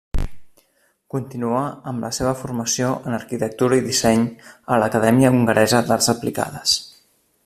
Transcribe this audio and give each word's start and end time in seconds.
Continuà 1.15 1.59
amb 1.91 2.05
la 2.05 2.09
seva 2.19 2.31
formació 2.39 2.89
en 3.11 3.17
arquitectura 3.19 3.79
i 3.81 3.85
disseny 3.89 4.27
a 4.77 4.83
l'Acadèmia 4.85 5.33
Hongaresa 5.37 5.83
d'Arts 5.91 6.11
Aplicades. 6.17 6.79